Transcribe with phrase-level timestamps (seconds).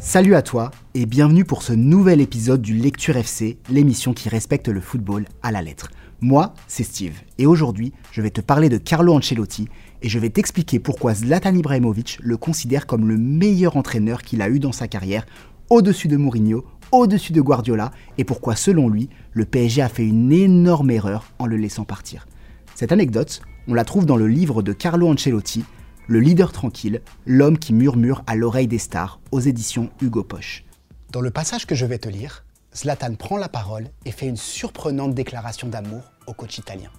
[0.00, 4.68] Salut à toi et bienvenue pour ce nouvel épisode du Lecture FC, l'émission qui respecte
[4.68, 5.90] le football à la lettre.
[6.22, 9.68] Moi, c'est Steve et aujourd'hui, je vais te parler de Carlo Ancelotti
[10.00, 14.48] et je vais t'expliquer pourquoi Zlatan Ibrahimovic le considère comme le meilleur entraîneur qu'il a
[14.48, 15.26] eu dans sa carrière,
[15.68, 20.32] au-dessus de Mourinho, au-dessus de Guardiola et pourquoi selon lui, le PSG a fait une
[20.32, 22.26] énorme erreur en le laissant partir.
[22.74, 25.62] Cette anecdote, on la trouve dans le livre de Carlo Ancelotti,
[26.10, 30.64] Le leader tranquille, l'homme qui murmure à l'oreille des stars, aux éditions Hugo Poche.
[31.12, 32.44] Dans le passage que je vais te lire,
[32.74, 36.90] Zlatan prend la parole et fait une surprenante déclaration d'amour au coach italien.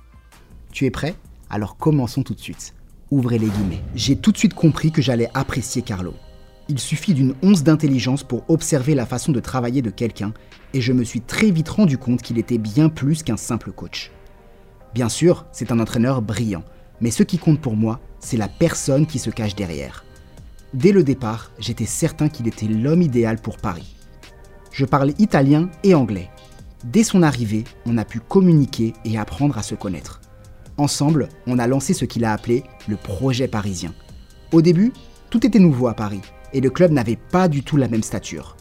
[0.72, 1.14] Tu es prêt?
[1.50, 2.74] Alors commençons tout de suite.
[3.12, 3.84] Ouvrez les guillemets.
[3.96, 6.14] J'ai tout de suite compris que j'allais apprécier Carlo.
[6.70, 10.34] Il suffit d'une once d'intelligence pour observer la façon de travailler de quelqu'un,
[10.74, 14.10] et je me suis très vite rendu compte qu'il était bien plus qu'un simple coach.
[14.94, 16.64] Bien sûr, c'est un entraîneur brillant,
[17.02, 20.06] mais ce qui compte pour moi, c'est la personne qui se cache derrière.
[20.74, 23.96] Dès le départ, j'étais certain qu'il était l'homme idéal pour Paris.
[24.72, 26.30] Je parle italien et anglais.
[26.86, 30.22] Dès son arrivée, on a pu communiquer et apprendre à se connaître.
[30.78, 33.94] Ensemble, on a lancé ce qu'il a appelé le projet parisien.
[34.54, 34.94] Au début,
[35.30, 36.22] tout était nouveau à Paris
[36.54, 38.56] et le club n'avait pas du tout la même stature.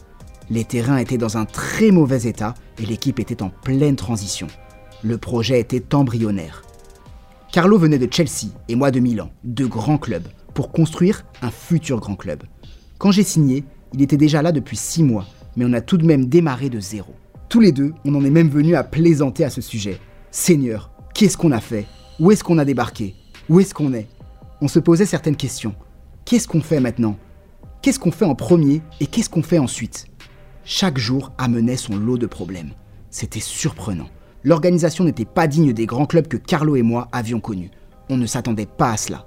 [0.49, 4.47] Les terrains étaient dans un très mauvais état et l'équipe était en pleine transition.
[5.01, 6.63] Le projet était embryonnaire.
[7.51, 11.99] Carlo venait de Chelsea et moi de Milan, deux grands clubs, pour construire un futur
[11.99, 12.43] grand club.
[12.97, 15.25] Quand j'ai signé, il était déjà là depuis six mois,
[15.57, 17.13] mais on a tout de même démarré de zéro.
[17.49, 19.99] Tous les deux, on en est même venu à plaisanter à ce sujet.
[20.31, 21.87] Seigneur, qu'est-ce qu'on a fait?
[22.21, 23.15] Où est-ce qu'on a débarqué?
[23.49, 24.07] Où est-ce qu'on est?
[24.61, 25.75] On se posait certaines questions.
[26.23, 27.17] Qu'est-ce qu'on fait maintenant?
[27.81, 30.05] Qu'est-ce qu'on fait en premier et qu'est-ce qu'on fait ensuite?
[30.63, 32.71] Chaque jour amenait son lot de problèmes.
[33.09, 34.07] C'était surprenant.
[34.43, 37.71] L'organisation n'était pas digne des grands clubs que Carlo et moi avions connus.
[38.09, 39.25] On ne s'attendait pas à cela.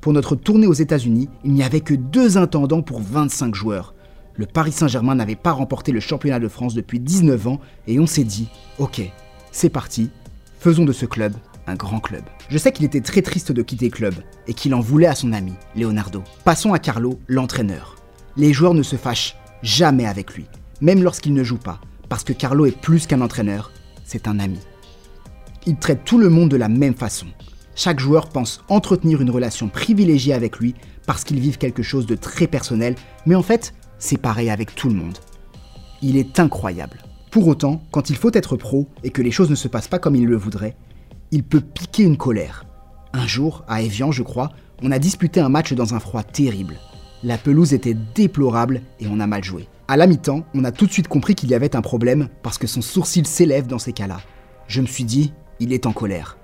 [0.00, 3.94] Pour notre tournée aux États-Unis, il n'y avait que deux intendants pour 25 joueurs.
[4.34, 8.06] Le Paris Saint-Germain n'avait pas remporté le championnat de France depuis 19 ans et on
[8.06, 9.02] s'est dit, ok,
[9.52, 10.10] c'est parti,
[10.58, 11.34] faisons de ce club
[11.66, 12.24] un grand club.
[12.48, 14.14] Je sais qu'il était très triste de quitter le club
[14.46, 16.22] et qu'il en voulait à son ami, Leonardo.
[16.44, 17.96] Passons à Carlo, l'entraîneur.
[18.36, 20.46] Les joueurs ne se fâchent jamais avec lui,
[20.80, 23.70] même lorsqu'il ne joue pas, parce que Carlo est plus qu'un entraîneur,
[24.04, 24.58] c'est un ami.
[25.66, 27.26] Il traite tout le monde de la même façon.
[27.74, 30.74] Chaque joueur pense entretenir une relation privilégiée avec lui
[31.06, 32.94] parce qu'ils vivent quelque chose de très personnel,
[33.26, 35.18] mais en fait, c'est pareil avec tout le monde.
[36.02, 36.98] Il est incroyable.
[37.30, 39.98] Pour autant, quand il faut être pro et que les choses ne se passent pas
[39.98, 40.76] comme il le voudrait,
[41.30, 42.66] il peut piquer une colère.
[43.14, 44.50] Un jour, à Evian, je crois,
[44.82, 46.76] on a disputé un match dans un froid terrible.
[47.22, 49.68] La pelouse était déplorable et on a mal joué.
[49.92, 52.56] À la mi-temps, on a tout de suite compris qu'il y avait un problème parce
[52.56, 54.22] que son sourcil s'élève dans ces cas-là.
[54.66, 56.38] Je me suis dit, il est en colère.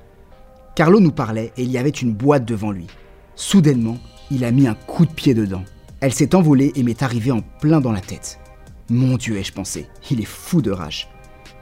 [0.76, 2.88] Carlo nous parlait et il y avait une boîte devant lui.
[3.36, 3.96] Soudainement,
[4.30, 5.64] il a mis un coup de pied dedans.
[6.00, 8.38] Elle s'est envolée et m'est arrivée en plein dans la tête.
[8.90, 11.08] Mon Dieu, ai-je pensé, il est fou de rage.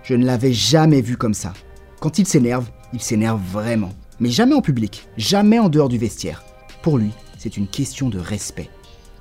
[0.03, 1.53] Je ne l'avais jamais vu comme ça.
[2.01, 3.93] Quand il s'énerve, il s'énerve vraiment.
[4.19, 6.43] Mais jamais en public, jamais en dehors du vestiaire.
[6.83, 8.71] Pour lui, c'est une question de respect.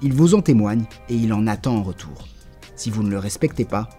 [0.01, 2.27] Il vous en témoigne et il en attend en retour.
[2.75, 3.89] Si vous ne le respectez pas,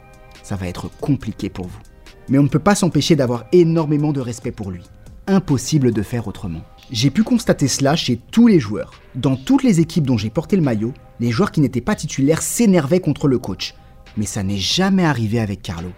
[0.42, 1.80] ça va être compliqué pour vous.
[2.28, 4.82] Mais on ne peut pas s'empêcher d'avoir énormément de respect pour lui.
[5.26, 6.62] Impossible de faire autrement.
[6.90, 8.92] J'ai pu constater cela chez tous les joueurs.
[9.14, 12.42] Dans toutes les équipes dont j'ai porté le maillot, les joueurs qui n'étaient pas titulaires
[12.42, 13.74] s'énervaient contre le coach.
[14.16, 15.90] Mais ça n'est jamais arrivé avec Carlo.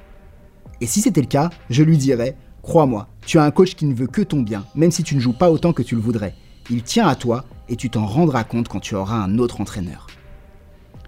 [0.81, 3.95] Et si c'était le cas, je lui dirais Crois-moi, tu as un coach qui ne
[3.95, 6.35] veut que ton bien, même si tu ne joues pas autant que tu le voudrais.
[6.71, 10.07] Il tient à toi et tu t'en rendras compte quand tu auras un autre entraîneur.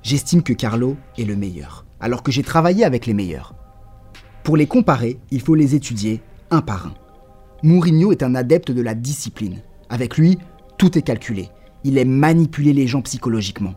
[0.02, 3.54] J'estime que Carlo est le meilleur, alors que j'ai travaillé avec les meilleurs.
[4.44, 6.94] Pour les comparer, il faut les étudier un par un.
[7.62, 9.60] Mourinho est un adepte de la discipline.
[9.90, 10.38] Avec lui,
[10.78, 11.50] tout est calculé.
[11.84, 13.74] Il aime manipuler les gens psychologiquement.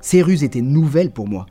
[0.00, 1.46] Ses ruses étaient nouvelles pour moi.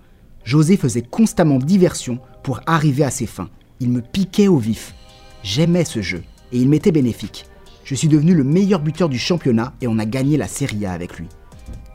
[0.46, 3.50] José faisait constamment diversion pour arriver à ses fins.
[3.82, 4.96] Il me piquait au vif.
[5.44, 6.24] J'aimais ce jeu
[6.54, 7.46] et il m'était bénéfique.
[7.84, 10.94] Je suis devenu le meilleur buteur du championnat et on a gagné la Serie A
[10.94, 11.28] avec lui.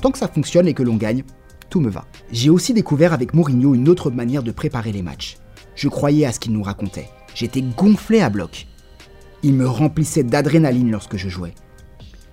[0.03, 1.25] Tant que ça fonctionne et que l'on gagne,
[1.69, 2.05] tout me va.
[2.31, 5.37] J'ai aussi découvert avec Mourinho une autre manière de préparer les matchs.
[5.75, 7.09] Je croyais à ce qu'il nous racontait.
[7.35, 8.67] J'étais gonflé à bloc.
[9.43, 11.55] Il me remplissait d'adrénaline lorsque je jouais.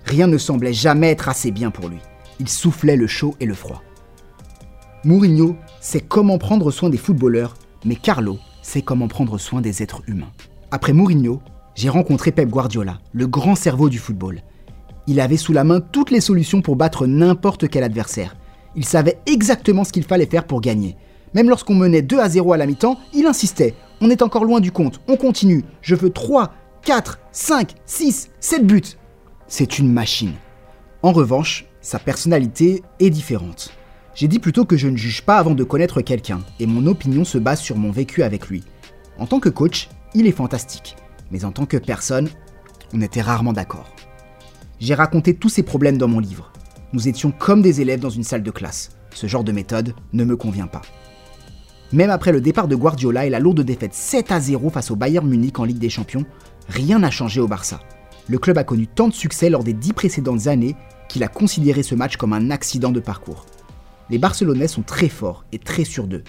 [0.04, 1.98] Rien ne semblait jamais être assez bien pour lui.
[2.40, 3.82] Il soufflait le chaud et le froid.
[5.04, 7.54] Mourinho sait comment prendre soin des footballeurs,
[7.84, 10.32] mais Carlo sait comment prendre soin des êtres humains.
[10.72, 11.40] Après Mourinho,
[11.76, 14.42] j'ai rencontré Pep Guardiola, le grand cerveau du football.
[15.06, 18.36] Il avait sous la main toutes les solutions pour battre n'importe quel adversaire.
[18.76, 20.96] Il savait exactement ce qu'il fallait faire pour gagner.
[21.34, 23.74] Même lorsqu'on menait 2 à 0 à la mi-temps, il insistait.
[24.00, 25.64] On est encore loin du compte, on continue.
[25.80, 26.52] Je veux 3,
[26.82, 28.82] 4, 5, 6, 7 buts.
[29.48, 30.34] C'est une machine.
[31.02, 33.72] En revanche, sa personnalité est différente.
[34.14, 37.24] J'ai dit plutôt que je ne juge pas avant de connaître quelqu'un, et mon opinion
[37.24, 38.64] se base sur mon vécu avec lui.
[39.18, 40.96] En tant que coach, il est fantastique,
[41.30, 42.28] mais en tant que personne,
[42.92, 43.90] on était rarement d'accord.
[44.80, 46.52] J'ai raconté tous ces problèmes dans mon livre.
[46.92, 48.90] Nous étions comme des élèves dans une salle de classe.
[49.12, 50.82] Ce genre de méthode ne me convient pas.
[51.92, 54.96] Même après le départ de Guardiola et la lourde défaite 7 à 0 face au
[54.96, 56.24] Bayern Munich en Ligue des Champions,
[56.68, 57.80] rien n'a changé au Barça.
[58.28, 60.74] Le club a connu tant de succès lors des dix précédentes années
[61.08, 63.46] qu'il a considéré ce match comme un accident de parcours.
[64.10, 66.24] Les Barcelonais sont très forts et très sûrs d'eux.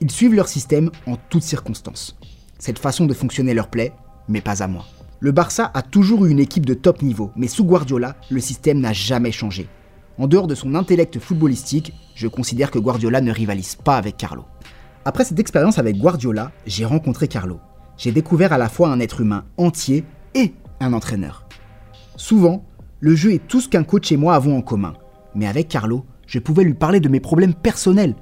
[0.00, 2.18] Ils suivent leur système en toutes circonstances.
[2.58, 3.92] Cette façon de fonctionner leur plaît,
[4.28, 4.84] mais pas à moi.
[5.22, 8.80] Le Barça a toujours eu une équipe de top niveau, mais sous Guardiola, le système
[8.80, 9.68] n'a jamais changé.
[10.18, 14.46] En dehors de son intellect footballistique, je considère que Guardiola ne rivalise pas avec Carlo.
[15.04, 17.60] Après cette expérience avec Guardiola, j'ai rencontré Carlo.
[17.96, 20.04] J'ai découvert à la fois un être humain entier
[20.34, 21.46] et un entraîneur.
[22.16, 22.64] Souvent,
[22.98, 24.94] le jeu est tout ce qu'un coach et moi avons en commun.
[25.36, 28.16] Mais avec Carlo, je pouvais lui parler de mes problèmes personnels.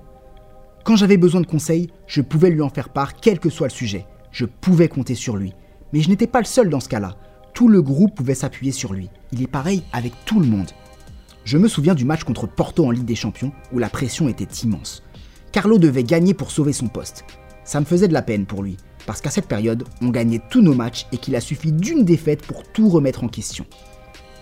[0.84, 3.72] Quand j'avais besoin de conseils, je pouvais lui en faire part quel que soit le
[3.72, 4.04] sujet.
[4.32, 5.54] Je pouvais compter sur lui.
[5.92, 7.16] Mais je n'étais pas le seul dans ce cas-là.
[7.54, 9.10] Tout le groupe pouvait s'appuyer sur lui.
[9.32, 10.70] Il est pareil avec tout le monde.
[11.44, 14.62] Je me souviens du match contre Porto en Ligue des Champions où la pression était
[14.62, 15.02] immense.
[15.52, 17.24] Carlo devait gagner pour sauver son poste.
[17.64, 18.76] Ça me faisait de la peine pour lui,
[19.06, 22.46] parce qu'à cette période, on gagnait tous nos matchs et qu'il a suffi d'une défaite
[22.46, 23.66] pour tout remettre en question.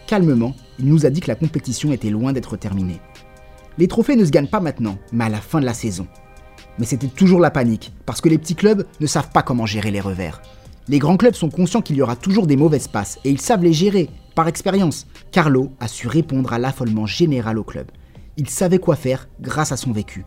[0.06, 3.00] Calmement, il nous a dit que la compétition était loin d'être terminée.
[3.78, 6.06] Les trophées ne se gagnent pas maintenant, mais à la fin de la saison.
[6.78, 9.90] Mais c'était toujours la panique, parce que les petits clubs ne savent pas comment gérer
[9.90, 10.42] les revers.
[10.90, 13.62] Les grands clubs sont conscients qu'il y aura toujours des mauvaises passes et ils savent
[13.62, 15.06] les gérer, par expérience.
[15.32, 17.90] Carlo a su répondre à l'affolement général au club.
[18.38, 20.24] Il savait quoi faire grâce à son vécu.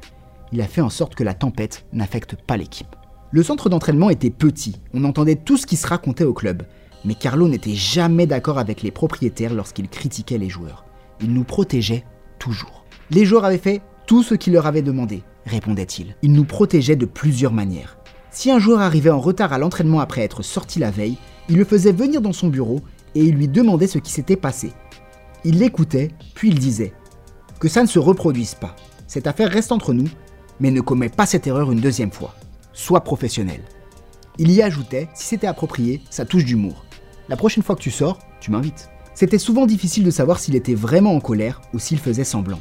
[0.51, 2.95] Il a fait en sorte que la tempête n'affecte pas l'équipe.
[3.31, 6.63] Le centre d'entraînement était petit, on entendait tout ce qui se racontait au club,
[7.05, 10.85] mais Carlo n'était jamais d'accord avec les propriétaires lorsqu'il critiquait les joueurs.
[11.21, 12.03] Il nous protégeait
[12.37, 12.85] toujours.
[13.09, 16.15] Les joueurs avaient fait tout ce qu'il leur avait demandé, répondait-il.
[16.21, 17.97] Il nous protégeait de plusieurs manières.
[18.31, 21.17] Si un joueur arrivait en retard à l'entraînement après être sorti la veille,
[21.49, 22.79] il le faisait venir dans son bureau
[23.13, 24.71] et il lui demandait ce qui s'était passé.
[25.43, 26.93] Il l'écoutait, puis il disait
[27.59, 28.73] Que ça ne se reproduise pas.
[29.05, 30.07] Cette affaire reste entre nous,
[30.61, 32.33] mais ne commets pas cette erreur une deuxième fois.
[32.71, 33.61] Sois professionnel.
[34.37, 36.85] Il y ajoutait Si c'était approprié, ça touche d'humour.
[37.27, 38.89] La prochaine fois que tu sors, tu m'invites.
[39.13, 42.59] C'était souvent difficile de savoir s'il était vraiment en colère ou s'il faisait semblant.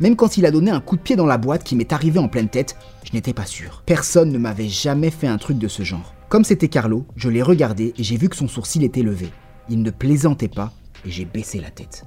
[0.00, 2.18] Même quand il a donné un coup de pied dans la boîte qui m'est arrivé
[2.18, 3.82] en pleine tête, je n'étais pas sûr.
[3.84, 6.14] Personne ne m'avait jamais fait un truc de ce genre.
[6.30, 9.28] Comme c'était Carlo, je l'ai regardé et j'ai vu que son sourcil était levé.
[9.68, 10.72] Il ne plaisantait pas
[11.04, 12.04] et j'ai baissé la tête.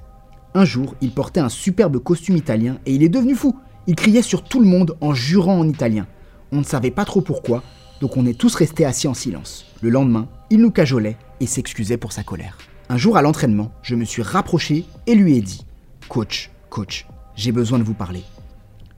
[0.55, 3.59] Un jour, il portait un superbe costume italien et il est devenu fou.
[3.85, 6.07] Il criait sur tout le monde en jurant en italien.
[6.51, 7.63] On ne savait pas trop pourquoi,
[8.01, 9.65] donc on est tous restés assis en silence.
[9.81, 12.57] Le lendemain, il nous cajolait et s'excusait pour sa colère.
[12.89, 15.65] Un jour à l'entraînement, je me suis rapproché et lui ai dit
[16.07, 18.23] Coach, coach, j'ai besoin de vous parler.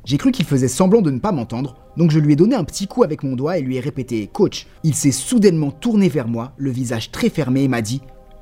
[0.06, 2.64] J'ai cru qu'il faisait semblant de ne pas m'entendre, donc je lui ai donné un
[2.64, 4.68] petit coup avec mon doigt et lui ai répété Coach.
[4.84, 8.02] Il s'est soudainement tourné vers moi, le visage très fermé, et m'a dit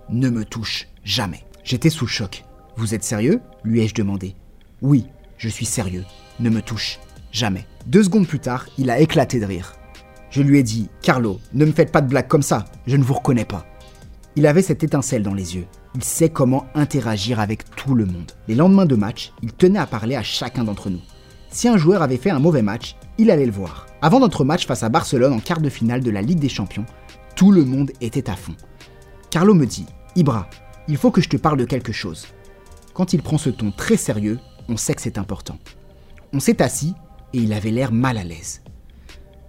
[0.10, 1.44] Ne me touche jamais.
[1.63, 2.44] J'étais sous choc.
[2.75, 3.40] Vous êtes sérieux?
[3.63, 4.36] lui ai-je demandé.
[4.81, 5.06] Oui,
[5.38, 6.04] je suis sérieux.
[6.42, 7.00] Ne me touche
[7.31, 7.66] jamais.
[7.88, 9.74] Deux secondes plus tard, il a éclaté de rire.
[10.31, 13.04] Je lui ai dit Carlo, ne me faites pas de blagues comme ça, je ne
[13.04, 13.66] vous reconnais pas.
[14.35, 15.68] Il avait cette étincelle dans les yeux.
[15.95, 18.31] Il sait comment interagir avec tout le monde.
[18.47, 21.01] Les lendemains de match, il tenait à parler à chacun d'entre nous.
[21.51, 23.85] Si un joueur avait fait un mauvais match, il allait le voir.
[24.01, 26.85] Avant notre match face à Barcelone en quart de finale de la Ligue des Champions,
[27.35, 28.56] tout le monde était à fond.
[29.30, 29.85] Carlo me dit
[30.16, 30.49] Ibra,
[30.87, 32.25] il faut que je te parle de quelque chose.
[32.95, 35.59] Quand il prend ce ton très sérieux, on sait que c'est important.
[36.33, 36.95] On s'est assis
[37.33, 38.63] et il avait l'air mal à l'aise.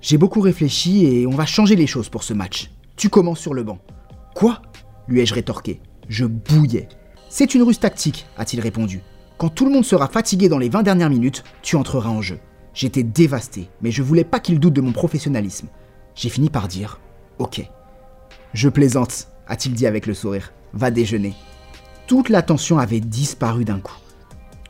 [0.03, 2.71] J'ai beaucoup réfléchi et on va changer les choses pour ce match.
[2.97, 3.79] Tu commences sur le banc.
[4.35, 4.61] Quoi?
[5.09, 5.81] Lui ai-je rétorqué.
[6.09, 6.89] Je bouillais.
[7.29, 9.01] C'est une ruse tactique, a-t-il répondu.
[9.39, 12.39] Quand tout le monde sera fatigué dans les 20 dernières minutes, tu entreras en jeu.
[12.73, 15.69] J'étais dévasté, mais je voulais pas qu'il doute de mon professionnalisme.
[16.15, 17.01] J'ai fini par dire
[17.39, 17.63] Ok.
[18.53, 20.53] Je plaisante, a-t-il dit avec le sourire.
[20.73, 21.35] Va déjeuner.
[22.07, 23.97] Toute la tension avait disparu d'un coup.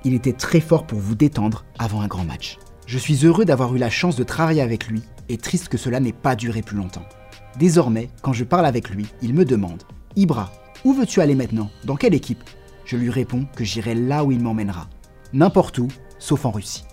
[0.04, 2.58] Il était très fort pour vous détendre avant un grand match.
[2.86, 6.00] Je suis heureux d'avoir eu la chance de travailler avec lui et triste que cela
[6.00, 7.06] n'ait pas duré plus longtemps.
[7.58, 9.82] Désormais, quand je parle avec lui, il me demande
[10.16, 10.52] Ibra,
[10.84, 11.70] où veux-tu aller maintenant?
[11.84, 12.44] Dans quelle équipe?
[12.84, 14.88] Je lui réponds que j'irai là où il m'emmènera.
[15.32, 15.88] N'importe où,
[16.20, 16.84] sauf en Russie.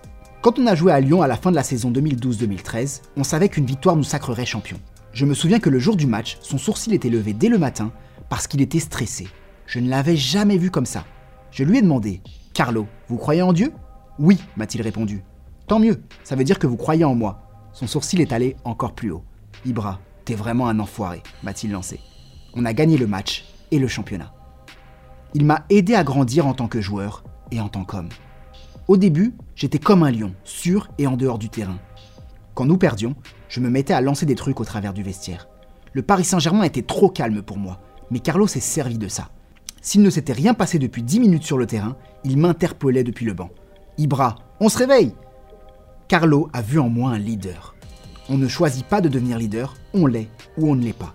[0.42, 3.50] Quand on a joué à Lyon à la fin de la saison 2012-2013, on savait
[3.50, 4.80] qu'une victoire nous sacrerait champion.
[5.14, 7.92] Je me souviens que le jour du match, son sourcil était levé dès le matin
[8.28, 9.28] parce qu'il était stressé.
[9.68, 11.06] Je ne l'avais jamais vu comme ça.
[11.52, 12.22] Je lui ai demandé
[12.56, 13.72] Carlo, vous croyez en Dieu
[14.18, 15.22] Oui, m'a-t-il répondu.
[15.68, 17.44] Tant mieux, ça veut dire que vous croyez en moi.
[17.72, 19.24] Son sourcil est allé encore plus haut.
[19.64, 22.00] Ibra, t'es vraiment un enfoiré, m'a-t-il lancé
[22.54, 24.34] on a gagné le match et le championnat.
[25.34, 28.10] Il m'a aidé à grandir en tant que joueur et en tant qu'homme.
[28.88, 31.80] Au début, j'étais comme un lion, sûr et en dehors du terrain.
[32.54, 33.16] Quand nous perdions,
[33.48, 35.48] je me mettais à lancer des trucs au travers du vestiaire.
[35.94, 37.80] Le Paris Saint-Germain était trop calme pour moi,
[38.10, 39.30] mais Carlo s'est servi de ça.
[39.82, 43.34] S'il ne s'était rien passé depuis 10 minutes sur le terrain, il m'interpellait depuis le
[43.34, 43.50] banc.
[43.98, 45.14] Ibra, on se réveille
[46.08, 47.76] Carlo a vu en moi un leader.
[48.30, 50.28] On ne choisit pas de devenir leader, on l'est
[50.58, 51.14] ou on ne l'est pas.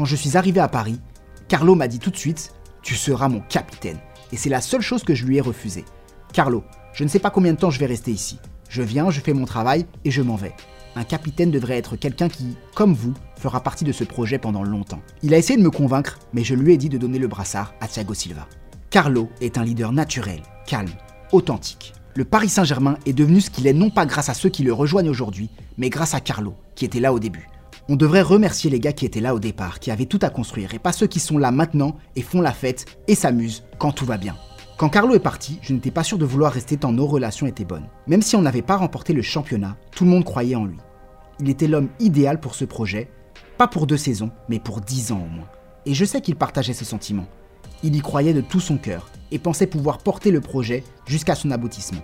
[0.00, 0.98] Quand je suis arrivé à Paris,
[1.46, 3.98] Carlo m'a dit tout de suite Tu seras mon capitaine.
[4.32, 5.84] Et c'est la seule chose que je lui ai refusée.
[6.32, 6.64] Carlo,
[6.94, 8.38] je ne sais pas combien de temps je vais rester ici.
[8.70, 10.54] Je viens, je fais mon travail et je m'en vais.
[10.96, 15.02] Un capitaine devrait être quelqu'un qui, comme vous, fera partie de ce projet pendant longtemps.
[15.22, 17.74] Il a essayé de me convaincre, mais je lui ai dit de donner le brassard
[17.82, 18.48] à Thiago Silva.
[18.88, 20.88] Carlo est un leader naturel, calme,
[21.30, 21.92] authentique.
[22.14, 24.72] Le Paris Saint-Germain est devenu ce qu'il est non pas grâce à ceux qui le
[24.72, 27.50] rejoignent aujourd'hui, mais grâce à Carlo, qui était là au début.
[27.92, 30.72] On devrait remercier les gars qui étaient là au départ, qui avaient tout à construire,
[30.74, 34.06] et pas ceux qui sont là maintenant et font la fête et s'amusent quand tout
[34.06, 34.36] va bien.
[34.76, 37.64] Quand Carlo est parti, je n'étais pas sûr de vouloir rester tant nos relations étaient
[37.64, 37.88] bonnes.
[38.06, 40.76] Même si on n'avait pas remporté le championnat, tout le monde croyait en lui.
[41.40, 43.10] Il était l'homme idéal pour ce projet,
[43.58, 45.48] pas pour deux saisons, mais pour dix ans au moins.
[45.84, 47.26] Et je sais qu'il partageait ce sentiment.
[47.82, 51.50] Il y croyait de tout son cœur et pensait pouvoir porter le projet jusqu'à son
[51.50, 52.02] aboutissement.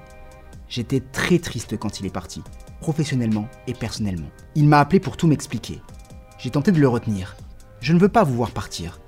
[0.68, 2.42] J'étais très triste quand il est parti,
[2.80, 4.28] professionnellement et personnellement.
[4.54, 5.80] Il m'a appelé pour tout m'expliquer.
[6.38, 7.36] J'ai tenté de le retenir.
[7.80, 9.00] Je ne veux pas vous voir partir.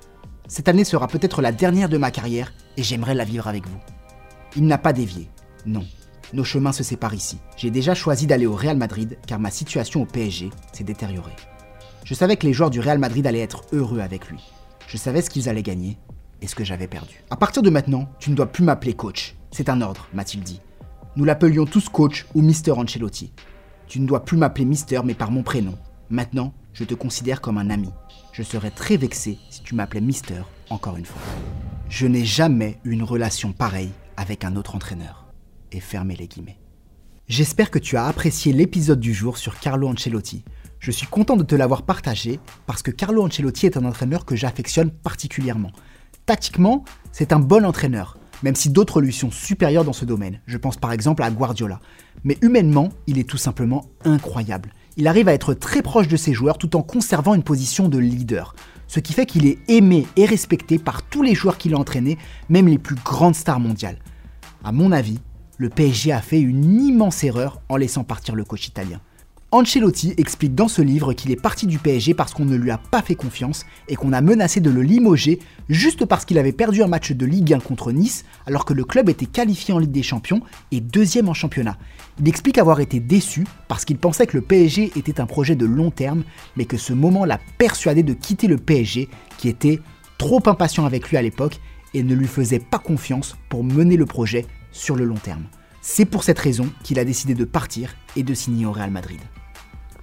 [0.46, 3.78] Cette année sera peut-être la dernière de ma carrière et j'aimerais la vivre avec vous.
[4.56, 5.28] Il n'a pas dévié.
[5.66, 5.84] Non.
[6.32, 7.38] Nos chemins se séparent ici.
[7.56, 11.37] J'ai déjà choisi d'aller au Real Madrid car ma situation au PSG s'est détériorée.
[12.04, 14.40] Je savais que les joueurs du Real Madrid allaient être heureux avec lui.
[14.87, 15.98] Je savais ce qu'ils allaient gagner
[16.40, 17.22] et ce que j'avais perdu.
[17.30, 19.34] À partir de maintenant, tu ne dois plus m'appeler coach.
[19.50, 20.60] C'est un ordre, m'a-t-il dit.
[21.16, 23.32] Nous l'appelions tous coach ou Mister Ancelotti.
[23.88, 25.75] Tu ne dois plus m'appeler Mister mais par mon prénom.
[26.11, 27.88] Maintenant, je te considère comme un ami.
[28.33, 31.23] Je serais très vexé si tu m'appelais Mister encore une fois.
[31.88, 35.26] Je n'ai jamais eu une relation pareille avec un autre entraîneur.
[35.73, 36.59] Et fermez les guillemets.
[37.28, 40.45] J'espère que tu as apprécié l'épisode du jour sur Carlo Ancelotti.
[40.80, 44.37] Je suis content de te l'avoir partagé parce que Carlo Ancelotti est un entraîneur que
[44.37, 45.73] j'affectionne particulièrement.
[46.26, 50.40] Tactiquement, c'est un bon entraîneur, même si d'autres lui sont supérieurs dans ce domaine.
[50.47, 51.80] Je pense par exemple à Guardiola.
[52.25, 54.73] Mais humainement, il est tout simplement incroyable.
[54.97, 57.99] Il arrive à être très proche de ses joueurs tout en conservant une position de
[57.99, 58.54] leader
[58.88, 62.18] ce qui fait qu'il est aimé et respecté par tous les joueurs qu'il a entraînés,
[62.49, 63.99] même les plus grandes stars mondiales.
[64.64, 65.21] À mon avis,
[65.59, 69.00] le PSG a fait une immense erreur en laissant partir le coach italien.
[69.50, 72.76] Ancelotti explique dans ce livre qu'il est parti du PSG parce qu'on ne lui a
[72.76, 75.38] pas fait confiance et qu'on a menacé de le limoger
[75.71, 78.85] juste parce qu'il avait perdu un match de Ligue 1 contre Nice alors que le
[78.85, 81.78] club était qualifié en Ligue des Champions et deuxième en championnat.
[82.21, 85.64] Il explique avoir été déçu parce qu'il pensait que le PSG était un projet de
[85.64, 86.25] long terme
[86.59, 89.81] mais que ce moment l'a persuadé de quitter le PSG qui était
[90.19, 91.59] trop impatient avec lui à l'époque
[91.95, 95.45] et ne lui faisait pas confiance pour mener le projet sur le long terme.
[95.81, 99.21] C'est pour cette raison qu'il a décidé de partir et de signer au Real Madrid.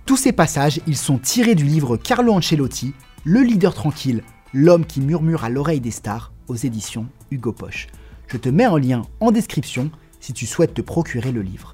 [0.05, 2.93] Tous ces passages, ils sont tirés du livre Carlo Ancelotti,
[3.23, 4.21] Le leader tranquille,
[4.53, 7.87] l'homme qui murmure à l'oreille des stars, aux éditions Hugo Poche.
[8.27, 11.73] Je te mets en lien en description si tu souhaites te procurer le livre.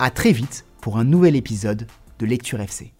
[0.00, 1.86] A très vite pour un nouvel épisode
[2.18, 2.92] de Lecture FC.